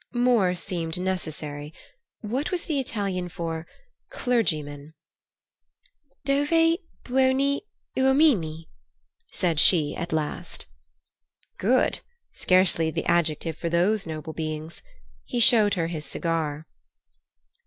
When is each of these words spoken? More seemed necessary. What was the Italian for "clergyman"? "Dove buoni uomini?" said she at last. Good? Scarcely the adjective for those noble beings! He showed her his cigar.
More 0.15 0.55
seemed 0.55 0.99
necessary. 0.99 1.75
What 2.21 2.49
was 2.49 2.65
the 2.65 2.79
Italian 2.79 3.29
for 3.29 3.67
"clergyman"? 4.09 4.95
"Dove 6.25 6.49
buoni 7.03 7.61
uomini?" 7.95 8.65
said 9.31 9.59
she 9.59 9.95
at 9.95 10.11
last. 10.11 10.65
Good? 11.59 11.99
Scarcely 12.33 12.89
the 12.89 13.05
adjective 13.05 13.59
for 13.59 13.69
those 13.69 14.07
noble 14.07 14.33
beings! 14.33 14.81
He 15.23 15.39
showed 15.39 15.75
her 15.75 15.85
his 15.85 16.03
cigar. 16.07 16.65